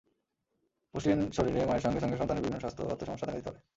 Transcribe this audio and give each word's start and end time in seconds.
পুষ্টিহীন 0.93 1.21
শরীরে 1.31 1.61
মায়ের 1.65 1.83
সঙ্গে 1.85 1.99
সঙ্গে 1.99 2.17
সন্তানের 2.17 2.43
বিভিন্ন 2.43 2.61
স্বাস্থ্যগত 2.61 2.99
সমস্যা 3.03 3.27
দেখা 3.27 3.37
দিতে 3.37 3.49
পারে। 3.49 3.59